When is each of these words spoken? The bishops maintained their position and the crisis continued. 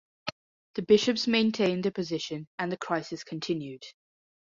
The 0.73 0.81
bishops 0.81 1.27
maintained 1.27 1.83
their 1.85 1.91
position 1.91 2.47
and 2.57 2.71
the 2.71 2.77
crisis 2.77 3.23
continued. 3.23 3.83